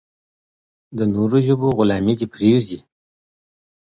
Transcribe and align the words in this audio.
د 0.97 0.99
نورو 1.13 1.37
ژبو 1.47 1.67
غلامي 1.77 2.13
دې 2.19 2.27
پرېږدي. 2.33 2.79